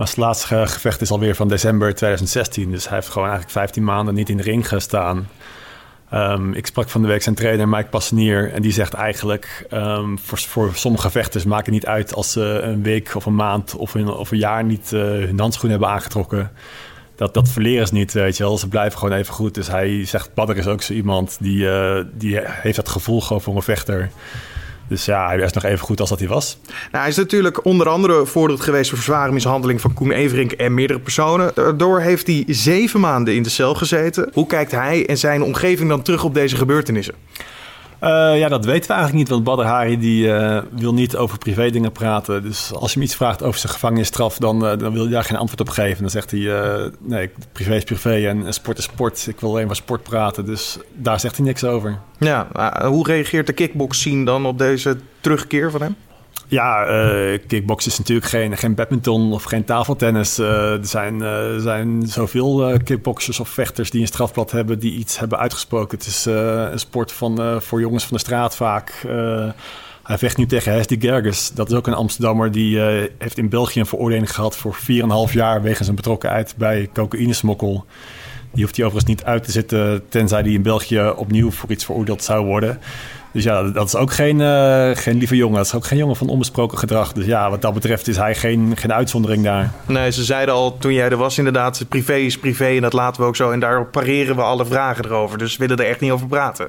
Maar 0.00 0.08
het 0.08 0.18
laatste 0.18 0.66
gevecht 0.66 1.00
is 1.00 1.10
alweer 1.10 1.34
van 1.34 1.48
december 1.48 1.94
2016. 1.94 2.70
Dus 2.70 2.88
hij 2.88 2.96
heeft 2.96 3.08
gewoon 3.08 3.28
eigenlijk 3.28 3.56
15 3.58 3.84
maanden 3.84 4.14
niet 4.14 4.28
in 4.28 4.36
de 4.36 4.42
ring 4.42 4.68
gestaan. 4.68 5.28
Ehm, 6.10 6.52
ik 6.52 6.66
sprak 6.66 6.88
van 6.88 7.02
de 7.02 7.08
week 7.08 7.22
zijn 7.22 7.34
trainer 7.34 7.68
Mike 7.68 7.88
Passenier 7.88 8.52
en 8.52 8.62
die 8.62 8.72
zegt 8.72 8.94
eigenlijk 8.94 9.66
um, 9.72 10.18
voor, 10.18 10.38
voor 10.38 10.70
sommige 10.74 11.10
vechters 11.10 11.44
maakt 11.44 11.66
het 11.66 11.74
niet 11.74 11.86
uit 11.86 12.14
als 12.14 12.32
ze 12.32 12.40
een 12.40 12.82
week 12.82 13.14
of 13.14 13.26
een 13.26 13.34
maand 13.34 13.74
of 13.74 13.94
een, 13.94 14.08
of 14.08 14.30
een 14.30 14.38
jaar 14.38 14.64
niet 14.64 14.90
uh, 14.92 15.00
hun 15.00 15.40
handschoen 15.40 15.70
hebben 15.70 15.88
aangetrokken. 15.88 16.50
Dat, 17.16 17.34
dat 17.34 17.48
verleren 17.48 17.86
ze 17.86 17.94
niet, 17.94 18.12
weet 18.12 18.36
je 18.36 18.42
wel. 18.42 18.58
Ze 18.58 18.68
blijven 18.68 18.98
gewoon 18.98 19.18
even 19.18 19.34
goed. 19.34 19.54
Dus 19.54 19.68
hij 19.68 20.04
zegt, 20.04 20.34
Badder 20.34 20.56
is 20.56 20.66
ook 20.66 20.82
zo 20.82 20.92
iemand 20.92 21.36
die, 21.40 21.64
uh, 21.64 22.04
die 22.12 22.40
heeft 22.44 22.76
dat 22.76 22.88
gevoel 22.88 23.20
gewoon 23.20 23.42
voor 23.42 23.56
een 23.56 23.62
vechter. 23.62 24.10
Dus 24.90 25.04
ja, 25.04 25.26
hij 25.26 25.38
is 25.38 25.52
nog 25.52 25.64
even 25.64 25.78
goed 25.78 26.00
als 26.00 26.08
dat 26.08 26.18
hij 26.18 26.28
was. 26.28 26.58
Nou, 26.66 26.76
hij 26.90 27.08
is 27.08 27.16
natuurlijk 27.16 27.64
onder 27.64 27.88
andere 27.88 28.26
voorbeeld 28.26 28.60
geweest 28.60 28.90
voor 28.90 28.98
zware 28.98 29.32
mishandeling 29.32 29.80
van 29.80 29.94
Koen 29.94 30.12
Everink 30.12 30.52
en 30.52 30.74
meerdere 30.74 31.00
personen. 31.00 31.50
Daardoor 31.54 32.00
heeft 32.00 32.26
hij 32.26 32.44
zeven 32.46 33.00
maanden 33.00 33.34
in 33.34 33.42
de 33.42 33.48
cel 33.48 33.74
gezeten. 33.74 34.30
Hoe 34.32 34.46
kijkt 34.46 34.70
hij 34.70 35.06
en 35.06 35.18
zijn 35.18 35.42
omgeving 35.42 35.88
dan 35.88 36.02
terug 36.02 36.24
op 36.24 36.34
deze 36.34 36.56
gebeurtenissen? 36.56 37.14
Uh, 38.02 38.38
ja, 38.38 38.48
dat 38.48 38.64
weten 38.64 38.88
we 38.88 38.94
eigenlijk 38.94 39.14
niet, 39.14 39.28
want 39.28 39.44
Badr 39.44 39.62
Hari 39.62 39.98
die, 39.98 40.26
uh, 40.26 40.62
wil 40.70 40.94
niet 40.94 41.16
over 41.16 41.38
privé 41.38 41.70
dingen 41.70 41.92
praten. 41.92 42.42
Dus 42.42 42.72
als 42.74 42.92
je 42.92 42.98
hem 42.98 43.06
iets 43.06 43.16
vraagt 43.16 43.42
over 43.42 43.60
zijn 43.60 43.72
gevangenisstraf, 43.72 44.38
dan, 44.38 44.64
uh, 44.64 44.78
dan 44.78 44.92
wil 44.92 45.02
hij 45.02 45.12
daar 45.12 45.24
geen 45.24 45.36
antwoord 45.36 45.60
op 45.60 45.68
geven. 45.68 46.00
Dan 46.00 46.10
zegt 46.10 46.30
hij, 46.30 46.40
nee, 47.00 47.30
privé 47.52 47.74
is 47.74 47.84
privé 47.84 48.28
en 48.28 48.52
sport 48.54 48.78
is 48.78 48.84
sport. 48.84 49.26
Ik 49.26 49.40
wil 49.40 49.50
alleen 49.50 49.66
maar 49.66 49.76
sport 49.76 50.02
praten, 50.02 50.44
dus 50.44 50.78
daar 50.94 51.20
zegt 51.20 51.36
hij 51.36 51.46
niks 51.46 51.64
over. 51.64 51.98
Ja, 52.18 52.48
hoe 52.84 53.06
reageert 53.06 53.46
de 53.46 53.52
kickbox 53.52 53.98
scene 53.98 54.24
dan 54.24 54.46
op 54.46 54.58
deze 54.58 54.96
terugkeer 55.20 55.70
van 55.70 55.82
hem? 55.82 55.96
Ja, 56.50 56.88
uh, 56.88 57.32
is 57.76 57.98
natuurlijk 57.98 58.26
geen, 58.26 58.56
geen 58.56 58.74
badminton 58.74 59.32
of 59.32 59.42
geen 59.42 59.64
tafeltennis. 59.64 60.38
Uh, 60.38 60.72
er 60.72 60.86
zijn, 60.86 61.14
uh, 61.14 61.56
zijn 61.56 62.02
zoveel 62.06 62.78
kickboxers 62.84 63.40
of 63.40 63.48
vechters 63.48 63.90
die 63.90 64.00
een 64.00 64.06
strafblad 64.06 64.50
hebben... 64.50 64.78
die 64.78 64.92
iets 64.92 65.18
hebben 65.18 65.38
uitgesproken. 65.38 65.98
Het 65.98 66.06
is 66.06 66.24
een 66.24 66.78
sport 66.78 67.12
van, 67.12 67.62
voor 67.62 67.80
jongens 67.80 68.04
van 68.04 68.16
de 68.16 68.22
straat 68.22 68.56
vaak. 68.56 69.06
hij 70.02 70.18
vecht 70.18 70.36
nu 70.36 70.46
tegen 70.46 70.72
Hesdy 70.72 71.00
Gerges. 71.00 71.50
Dat 71.54 71.70
is 71.70 71.76
ook 71.76 71.86
een 71.86 71.94
Amsterdammer. 71.94 72.52
Die 72.52 72.80
heeft 73.18 73.38
in 73.38 73.48
België 73.48 73.80
een 73.80 73.86
veroordeling 73.86 74.34
gehad 74.34 74.56
voor 74.56 74.76
4,5 75.28 75.32
jaar... 75.32 75.62
wegens 75.62 75.88
een 75.88 75.94
betrokkenheid 75.94 76.54
bij 76.56 76.90
cocaïnesmokkel. 76.92 77.84
Die 78.52 78.62
hoeft 78.62 78.76
hij 78.76 78.84
overigens 78.86 79.14
niet 79.14 79.24
uit 79.24 79.44
te 79.44 79.50
zitten... 79.50 80.08
tenzij 80.08 80.40
hij 80.40 80.52
in 80.52 80.62
België 80.62 81.12
opnieuw 81.16 81.50
voor 81.50 81.70
iets 81.70 81.84
veroordeeld 81.84 82.24
zou 82.24 82.46
worden... 82.46 82.80
Dus 83.32 83.44
ja, 83.44 83.62
dat 83.62 83.86
is 83.86 83.94
ook 83.94 84.12
geen, 84.12 84.40
uh, 84.40 84.90
geen 84.94 85.18
lieve 85.18 85.36
jongen. 85.36 85.56
Dat 85.56 85.66
is 85.66 85.74
ook 85.74 85.86
geen 85.86 85.98
jongen 85.98 86.16
van 86.16 86.28
onbesproken 86.28 86.78
gedrag. 86.78 87.12
Dus 87.12 87.26
ja, 87.26 87.50
wat 87.50 87.62
dat 87.62 87.74
betreft 87.74 88.08
is 88.08 88.16
hij 88.16 88.34
geen, 88.34 88.72
geen 88.76 88.92
uitzondering 88.92 89.44
daar. 89.44 89.70
Nee, 89.86 90.12
ze 90.12 90.24
zeiden 90.24 90.54
al 90.54 90.78
toen 90.78 90.92
jij 90.92 91.08
er 91.08 91.16
was 91.16 91.38
inderdaad... 91.38 91.84
privé 91.88 92.14
is 92.14 92.38
privé 92.38 92.66
en 92.66 92.82
dat 92.82 92.92
laten 92.92 93.20
we 93.20 93.26
ook 93.26 93.36
zo. 93.36 93.50
En 93.50 93.60
daar 93.60 93.86
pareren 93.86 94.36
we 94.36 94.42
alle 94.42 94.66
vragen 94.66 95.04
erover. 95.04 95.38
Dus 95.38 95.56
we 95.56 95.66
willen 95.66 95.84
er 95.84 95.90
echt 95.90 96.00
niet 96.00 96.10
over 96.10 96.26
praten. 96.26 96.68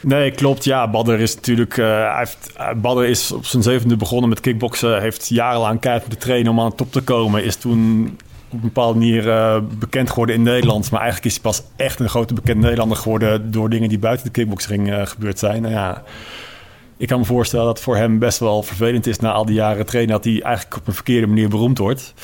Nee, 0.00 0.30
klopt. 0.30 0.64
Ja, 0.64 0.88
Badder 0.88 1.20
is 1.20 1.34
natuurlijk. 1.34 1.76
Uh, 1.76 1.86
hij 1.86 2.18
heeft, 2.18 2.52
Badder 2.76 3.06
is 3.06 3.32
op 3.32 3.44
zijn 3.44 3.62
zevende 3.62 3.96
begonnen 3.96 4.28
met 4.28 4.40
kickboksen. 4.40 5.00
Heeft 5.00 5.28
jarenlang 5.28 5.80
keihard 5.80 6.06
moeten 6.06 6.24
trainen 6.24 6.52
om 6.52 6.60
aan 6.60 6.70
de 6.70 6.76
top 6.76 6.92
te 6.92 7.00
komen. 7.00 7.44
Is 7.44 7.56
toen 7.56 8.18
op 8.50 8.56
een 8.56 8.60
bepaalde 8.60 8.98
manier 8.98 9.26
uh, 9.26 9.58
bekend 9.78 10.08
geworden 10.08 10.34
in 10.34 10.42
Nederland. 10.42 10.90
Maar 10.90 11.00
eigenlijk 11.00 11.28
is 11.28 11.32
hij 11.32 11.42
pas 11.42 11.62
echt 11.76 12.00
een 12.00 12.08
grote 12.08 12.34
bekende 12.34 12.62
Nederlander 12.62 12.96
geworden 12.96 13.50
door 13.50 13.70
dingen 13.70 13.88
die 13.88 13.98
buiten 13.98 14.26
de 14.26 14.32
kickboxring 14.32 14.88
uh, 14.88 15.06
gebeurd 15.06 15.38
zijn. 15.38 15.62
Nou 15.62 15.74
ja, 15.74 16.02
ik 16.96 17.08
kan 17.08 17.18
me 17.18 17.24
voorstellen 17.24 17.64
dat 17.64 17.74
het 17.74 17.84
voor 17.84 17.96
hem 17.96 18.18
best 18.18 18.38
wel 18.38 18.62
vervelend 18.62 19.06
is 19.06 19.18
na 19.18 19.32
al 19.32 19.44
die 19.44 19.54
jaren 19.54 19.86
trainen 19.86 20.12
dat 20.12 20.24
hij 20.24 20.42
eigenlijk 20.42 20.76
op 20.76 20.86
een 20.86 20.94
verkeerde 20.94 21.26
manier 21.26 21.48
beroemd 21.48 21.78
wordt. 21.78 22.14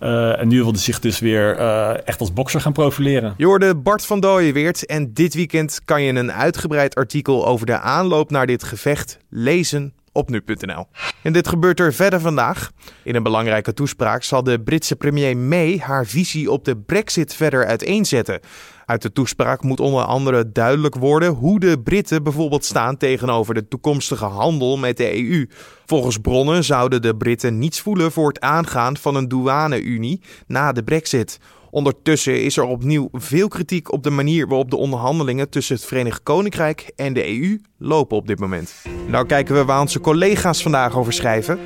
Uh, 0.00 0.40
en 0.40 0.48
nu 0.48 0.56
wilde 0.56 0.72
hij 0.72 0.80
zich 0.80 1.00
dus 1.00 1.18
weer 1.18 1.56
echt 2.04 2.20
als 2.20 2.32
bokser 2.32 2.60
gaan 2.60 2.72
profileren. 2.72 3.34
Je 3.36 3.74
Bart 3.82 4.06
van 4.06 4.20
Dooyenweert 4.20 4.86
en 4.86 5.12
dit 5.12 5.34
weekend 5.34 5.80
kan 5.84 6.02
je 6.02 6.12
een 6.12 6.32
uitgebreid 6.32 6.94
artikel 6.94 7.46
over 7.46 7.66
de 7.66 7.78
aanloop 7.78 8.30
naar 8.30 8.46
dit 8.46 8.62
gevecht 8.62 9.18
lezen 9.28 9.92
op 10.12 10.30
nu.nl. 10.30 10.86
En 11.22 11.32
dit 11.32 11.48
gebeurt 11.48 11.80
er 11.80 11.94
verder 11.94 12.20
vandaag. 12.20 12.70
In 13.04 13.14
een 13.14 13.22
belangrijke 13.22 13.74
toespraak 13.74 14.22
zal 14.22 14.42
de 14.42 14.60
Britse 14.60 14.96
premier 14.96 15.36
May 15.36 15.78
haar 15.78 16.06
visie 16.06 16.50
op 16.50 16.64
de 16.64 16.76
Brexit 16.76 17.34
verder 17.34 17.66
uiteenzetten. 17.66 18.40
Uit 18.86 19.02
de 19.02 19.12
toespraak 19.12 19.62
moet 19.62 19.80
onder 19.80 20.04
andere 20.04 20.52
duidelijk 20.52 20.94
worden 20.94 21.32
hoe 21.32 21.60
de 21.60 21.80
Britten 21.80 22.22
bijvoorbeeld 22.22 22.64
staan 22.64 22.96
tegenover 22.96 23.54
de 23.54 23.68
toekomstige 23.68 24.24
handel 24.24 24.76
met 24.76 24.96
de 24.96 25.16
EU. 25.16 25.46
Volgens 25.86 26.18
bronnen 26.18 26.64
zouden 26.64 27.02
de 27.02 27.16
Britten 27.16 27.58
niets 27.58 27.80
voelen 27.80 28.12
voor 28.12 28.28
het 28.28 28.40
aangaan 28.40 28.96
van 28.96 29.14
een 29.14 29.28
douane-unie 29.28 30.22
na 30.46 30.72
de 30.72 30.82
Brexit. 30.82 31.38
Ondertussen 31.72 32.42
is 32.42 32.56
er 32.56 32.64
opnieuw 32.64 33.08
veel 33.12 33.48
kritiek 33.48 33.92
op 33.92 34.02
de 34.02 34.10
manier 34.10 34.48
waarop 34.48 34.70
de 34.70 34.76
onderhandelingen 34.76 35.48
tussen 35.48 35.74
het 35.74 35.84
Verenigd 35.84 36.22
Koninkrijk 36.22 36.92
en 36.96 37.12
de 37.12 37.28
EU 37.28 37.60
lopen 37.78 38.16
op 38.16 38.26
dit 38.26 38.38
moment. 38.38 38.74
Nou 39.06 39.26
kijken 39.26 39.54
we 39.54 39.64
waar 39.64 39.80
onze 39.80 40.00
collega's 40.00 40.62
vandaag 40.62 40.96
over 40.96 41.12
schrijven. 41.12 41.58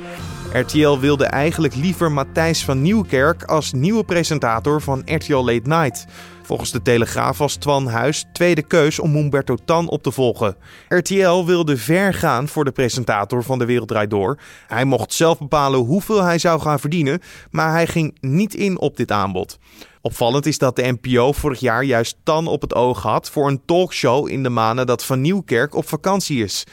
RTL 0.53 0.97
wilde 0.99 1.25
eigenlijk 1.25 1.75
liever 1.75 2.11
Matthijs 2.11 2.65
van 2.65 2.81
Nieuwkerk 2.81 3.43
als 3.43 3.73
nieuwe 3.73 4.03
presentator 4.03 4.81
van 4.81 5.01
RTL 5.05 5.35
Late 5.35 5.67
Night. 5.67 6.05
Volgens 6.47 6.71
de 6.71 6.81
Telegraaf 6.81 7.37
was 7.37 7.55
Twan 7.55 7.87
Huis 7.87 8.25
tweede 8.33 8.61
keus 8.61 8.99
om 8.99 9.13
Humberto 9.13 9.55
Tan 9.65 9.89
op 9.89 10.03
te 10.03 10.11
volgen. 10.11 10.55
RTL 10.87 11.45
wilde 11.45 11.77
ver 11.77 12.13
gaan 12.13 12.47
voor 12.47 12.65
de 12.65 12.71
presentator 12.71 13.43
van 13.43 13.59
De 13.59 13.65
Wereld 13.65 13.87
Draait 13.87 14.09
Door. 14.09 14.39
Hij 14.67 14.85
mocht 14.85 15.13
zelf 15.13 15.37
bepalen 15.37 15.79
hoeveel 15.79 16.23
hij 16.23 16.37
zou 16.37 16.59
gaan 16.59 16.79
verdienen, 16.79 17.21
maar 17.51 17.71
hij 17.71 17.87
ging 17.87 18.17
niet 18.21 18.53
in 18.53 18.79
op 18.79 18.97
dit 18.97 19.11
aanbod. 19.11 19.57
Opvallend 20.01 20.45
is 20.45 20.57
dat 20.57 20.75
de 20.75 20.97
NPO 21.01 21.31
vorig 21.31 21.59
jaar 21.59 21.83
juist 21.83 22.17
Tan 22.23 22.47
op 22.47 22.61
het 22.61 22.75
oog 22.75 23.01
had 23.01 23.29
voor 23.29 23.47
een 23.47 23.61
talkshow 23.65 24.29
in 24.29 24.43
de 24.43 24.49
maanden 24.49 24.85
dat 24.85 25.05
Van 25.05 25.21
Nieuwkerk 25.21 25.75
op 25.75 25.87
vakantie 25.87 26.43
is. 26.43 26.63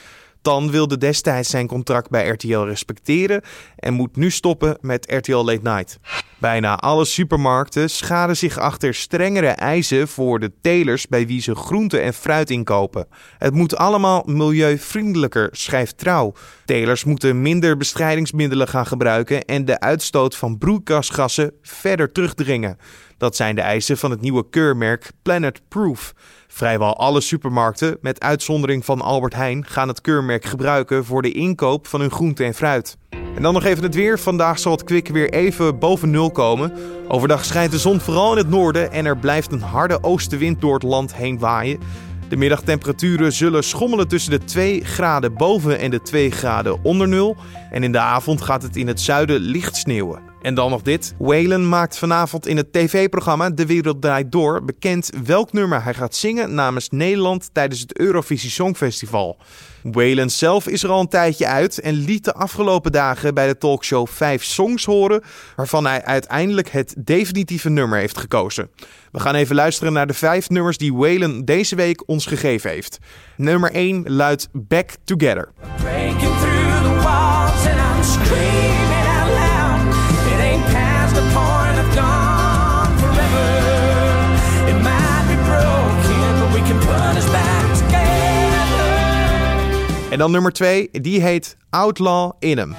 Tan 0.45 0.71
wilde 0.71 0.99
destijds 0.99 1.51
zijn 1.51 1.67
contract 1.67 2.11
bij 2.11 2.29
RTL 2.29 2.59
respecteren 2.59 3.43
en 3.77 3.95
moet 3.95 4.17
nu 4.17 4.31
stoppen 4.31 4.79
met 4.81 5.13
RTL 5.13 5.45
Late 5.45 5.61
Night. 5.63 5.99
Bijna 6.39 6.77
alle 6.77 7.05
supermarkten 7.05 7.91
schaden 7.91 8.37
zich 8.37 8.59
achter 8.59 8.95
strengere 8.95 9.49
eisen 9.49 10.09
voor 10.09 10.41
de 10.41 10.53
telers 10.61 11.07
bij 11.07 11.27
wie 11.27 11.41
ze 11.41 11.55
groente 11.55 11.99
en 11.99 12.15
fruit 12.15 12.51
inkopen. 12.51 13.07
Het 13.39 13.55
moet 13.55 13.77
allemaal 13.77 14.23
milieuvriendelijker, 14.27 15.49
schrijft 15.53 15.99
Trouw. 15.99 16.33
Telers 16.65 17.05
moeten 17.05 17.43
minder 17.43 17.77
bestrijdingsmiddelen 17.77 18.69
gaan 18.69 18.87
gebruiken 18.87 19.45
en 19.45 19.65
de 19.65 19.81
uitstoot 19.81 20.37
van 20.37 20.59
broeikasgassen 20.59 21.53
verder 21.63 22.13
terugdringen. 22.13 22.79
Dat 23.19 23.37
zijn 23.37 23.55
de 23.55 23.61
eisen 23.61 23.99
van 23.99 24.11
het 24.11 24.21
nieuwe 24.21 24.49
keurmerk 24.51 25.11
Planet 25.23 25.61
Proof. 25.69 26.15
Vrijwel 26.55 26.97
alle 26.97 27.21
supermarkten, 27.21 27.99
met 28.01 28.21
uitzondering 28.21 28.85
van 28.85 29.01
Albert 29.01 29.35
Heijn, 29.35 29.67
gaan 29.67 29.89
het 29.89 30.01
keurmerk 30.01 30.45
gebruiken 30.45 31.05
voor 31.05 31.23
de 31.23 31.33
inkoop 31.33 31.87
van 31.87 32.01
hun 32.01 32.11
groente 32.11 32.45
en 32.45 32.55
fruit. 32.55 32.97
En 33.11 33.43
dan 33.43 33.53
nog 33.53 33.65
even 33.65 33.83
het 33.83 33.95
weer. 33.95 34.19
Vandaag 34.19 34.59
zal 34.59 34.73
het 34.73 34.85
kwik 34.85 35.09
weer 35.09 35.31
even 35.31 35.79
boven 35.79 36.11
nul 36.11 36.31
komen. 36.31 36.73
Overdag 37.09 37.45
schijnt 37.45 37.73
de 37.73 37.79
zon 37.79 38.01
vooral 38.01 38.33
in 38.33 38.39
het 38.39 38.49
noorden 38.49 38.93
en 38.93 39.07
er 39.07 39.17
blijft 39.17 39.53
een 39.53 39.61
harde 39.61 40.03
oostenwind 40.03 40.61
door 40.61 40.75
het 40.75 40.83
land 40.83 41.15
heen 41.15 41.39
waaien. 41.39 41.81
De 42.29 42.37
middagtemperaturen 42.37 43.33
zullen 43.33 43.65
schommelen 43.65 44.09
tussen 44.09 44.31
de 44.31 44.45
2 44.45 44.85
graden 44.85 45.35
boven 45.35 45.79
en 45.79 45.91
de 45.91 46.03
2 46.03 46.31
graden 46.31 46.85
onder 46.85 47.09
nul. 47.09 47.37
En 47.71 47.83
in 47.83 47.93
de 47.93 47.99
avond 47.99 48.43
gaat 48.43 48.63
het 48.63 48.77
in 48.77 48.87
het 48.87 49.01
zuiden 49.01 49.41
licht 49.41 49.77
sneeuwen. 49.77 50.34
En 50.45 50.55
dan 50.55 50.71
nog 50.71 50.83
dit. 50.83 51.15
Waylon 51.19 51.69
maakt 51.69 51.99
vanavond 51.99 52.47
in 52.47 52.57
het 52.57 52.73
tv-programma 52.73 53.51
De 53.51 53.67
Wereld 53.67 54.03
Draait 54.03 54.33
Door 54.33 54.65
bekend 54.65 55.11
welk 55.25 55.53
nummer 55.53 55.83
hij 55.83 55.95
gaat 55.95 56.15
zingen 56.15 56.55
namens 56.55 56.91
Nederland 56.91 57.51
tijdens 57.53 57.81
het 57.81 57.99
Eurovisie 57.99 58.51
Songfestival. 58.51 59.37
Waylon 59.83 60.31
zelf 60.31 60.69
is 60.69 60.83
er 60.83 60.91
al 60.91 61.01
een 61.01 61.09
tijdje 61.09 61.47
uit 61.47 61.81
en 61.81 61.95
liet 61.95 62.25
de 62.25 62.35
afgelopen 62.35 62.93
dagen 62.93 63.35
bij 63.35 63.47
de 63.47 63.59
talkshow 63.59 64.07
vijf 64.09 64.45
songs 64.45 64.85
horen, 64.85 65.23
waarvan 65.57 65.87
hij 65.87 66.05
uiteindelijk 66.05 66.69
het 66.69 66.95
definitieve 66.99 67.71
nummer 67.71 67.99
heeft 67.99 68.19
gekozen. 68.19 68.71
We 69.13 69.21
gaan 69.21 69.35
even 69.35 69.55
luisteren 69.55 69.93
naar 69.93 70.07
de 70.07 70.15
vijf 70.15 70.49
nummers 70.49 70.79
die 70.79 70.95
Waylon 70.95 71.45
deze 71.45 71.77
week 71.77 72.09
ons 72.09 72.27
gegeven 72.27 72.71
heeft. 72.71 72.99
Nummer 73.37 73.73
1 73.73 74.13
luidt 74.13 74.49
Back 74.53 74.91
Together. 75.05 75.53
En 90.15 90.21
dan 90.21 90.31
nummer 90.31 90.53
2, 90.53 90.89
die 90.93 91.21
heet 91.21 91.57
Outlaw 91.71 92.33
in 92.39 92.59
hem. 92.59 92.75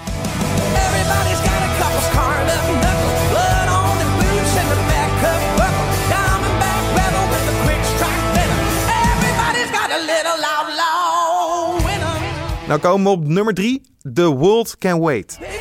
Nou 12.67 12.79
komen 12.79 13.03
we 13.03 13.09
op 13.09 13.27
nummer 13.27 13.53
3, 13.53 13.81
The 14.13 14.35
World 14.35 14.77
Can 14.77 14.99
Wait. 14.99 15.54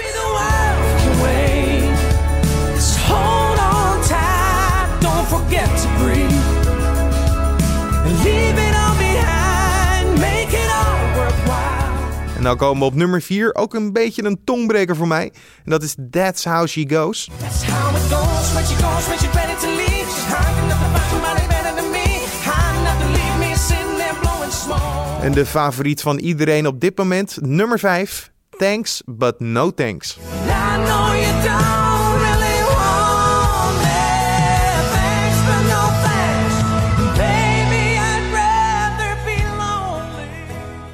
Nou 12.45 12.57
komen 12.57 12.79
we 12.79 12.85
op 12.85 12.95
nummer 12.95 13.23
4, 13.23 13.55
ook 13.55 13.75
een 13.75 13.93
beetje 13.93 14.25
een 14.25 14.41
tongbreker 14.45 14.97
voor 14.97 15.09
mij. 15.09 15.33
En 15.65 15.71
dat 15.71 15.83
is 15.83 15.95
That's 16.11 16.45
How 16.45 16.67
She 16.67 16.85
Goes. 16.89 17.31
That's 17.39 17.63
how 17.63 17.97
it 17.97 18.03
goes 18.03 18.53
when 18.53 18.65
she 18.65 18.75
goes 18.75 19.07
when 19.07 19.19
she's 19.19 19.35
ready 19.35 19.55
to 19.61 19.67
leave. 19.67 20.07
She's 20.11 20.33
hard 20.35 20.65
enough 20.65 20.81
to 20.81 20.99
find 20.99 21.11
somebody 21.11 21.47
better 21.47 21.75
than 21.75 21.91
me. 21.91 22.05
Hard 22.45 22.77
enough 22.79 23.01
to 23.03 23.09
leave 23.09 23.49
me 23.49 23.57
sitting 23.57 23.97
there 23.97 24.15
blowing 24.21 24.53
smoke. 24.53 25.23
En 25.23 25.33
de 25.33 25.47
favoriet 25.47 26.01
van 26.01 26.19
iedereen 26.19 26.67
op 26.67 26.81
dit 26.81 26.99
moment, 26.99 27.39
nummer 27.41 27.79
5. 27.79 28.31
Thanks, 28.51 29.03
but 29.07 29.41
no 29.41 29.71
thanks. 29.71 30.17
I 30.17 30.85
know 30.85 31.15
you 31.15 31.43
don't. 31.43 31.84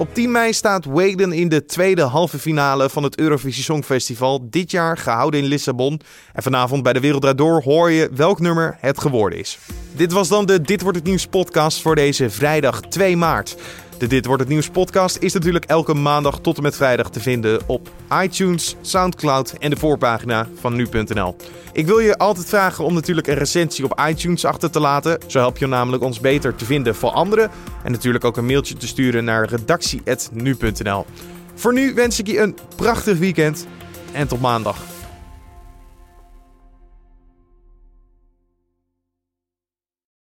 Op 0.00 0.14
10 0.14 0.30
mei 0.30 0.52
staat 0.52 0.84
Waden 0.84 1.32
in 1.32 1.48
de 1.48 1.64
tweede 1.64 2.02
halve 2.02 2.38
finale 2.38 2.90
van 2.90 3.02
het 3.02 3.18
Eurovisie 3.18 3.62
Songfestival. 3.62 4.46
Dit 4.50 4.70
jaar 4.70 4.96
gehouden 4.96 5.40
in 5.40 5.46
Lissabon. 5.46 6.00
En 6.32 6.42
vanavond 6.42 6.82
bij 6.82 6.92
de 6.92 7.00
Wereld 7.00 7.38
Door 7.38 7.62
hoor 7.62 7.90
je 7.90 8.10
welk 8.14 8.40
nummer 8.40 8.76
het 8.78 9.00
geworden 9.00 9.38
is. 9.38 9.58
Dit 9.92 10.12
was 10.12 10.28
dan 10.28 10.46
de 10.46 10.60
Dit 10.60 10.82
Wordt 10.82 10.98
Het 10.98 11.06
Nieuws 11.06 11.26
podcast 11.26 11.82
voor 11.82 11.94
deze 11.94 12.30
vrijdag 12.30 12.80
2 12.80 13.16
maart. 13.16 13.56
De 14.00 14.06
Dit 14.06 14.26
Wordt 14.26 14.42
Het 14.42 14.50
Nieuws 14.50 14.68
podcast 14.68 15.16
is 15.16 15.32
natuurlijk 15.32 15.64
elke 15.64 15.94
maandag 15.94 16.40
tot 16.40 16.56
en 16.56 16.62
met 16.62 16.76
vrijdag 16.76 17.10
te 17.10 17.20
vinden 17.20 17.60
op 17.66 17.90
iTunes, 18.22 18.76
Soundcloud 18.80 19.54
en 19.58 19.70
de 19.70 19.76
voorpagina 19.76 20.48
van 20.60 20.76
nu.nl. 20.76 21.36
Ik 21.72 21.86
wil 21.86 21.98
je 21.98 22.18
altijd 22.18 22.46
vragen 22.46 22.84
om 22.84 22.94
natuurlijk 22.94 23.26
een 23.26 23.34
recensie 23.34 23.84
op 23.84 24.00
iTunes 24.08 24.44
achter 24.44 24.70
te 24.70 24.80
laten. 24.80 25.18
Zo 25.26 25.38
help 25.38 25.58
je 25.58 25.66
namelijk 25.66 26.02
ons 26.02 26.20
beter 26.20 26.54
te 26.54 26.64
vinden 26.64 26.94
voor 26.94 27.10
anderen. 27.10 27.50
En 27.84 27.92
natuurlijk 27.92 28.24
ook 28.24 28.36
een 28.36 28.46
mailtje 28.46 28.74
te 28.74 28.86
sturen 28.86 29.24
naar 29.24 29.48
redactie.nu.nl. 29.48 31.06
Voor 31.54 31.72
nu 31.72 31.94
wens 31.94 32.18
ik 32.18 32.26
je 32.26 32.38
een 32.38 32.56
prachtig 32.76 33.18
weekend 33.18 33.66
en 34.12 34.28
tot 34.28 34.40
maandag. 34.40 34.89